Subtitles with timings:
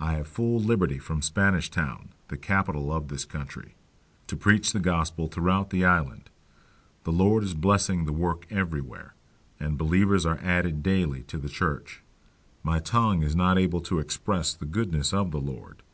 [0.00, 3.76] I have full liberty from Spanish Town, the capital of this country,
[4.26, 6.30] to preach the Gospel throughout the Island:
[7.04, 9.14] the Lord is blessing the work everywhere,
[9.60, 12.02] and believers are added daily to the church.
[12.64, 15.84] My tongue is not able to express the goodness of the Lord.